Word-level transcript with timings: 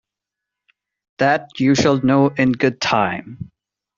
That 1.19 1.59
you 1.59 1.75
shall 1.75 2.01
know 2.01 2.29
in 2.29 2.53
good 2.53 2.81
time. 2.81 3.51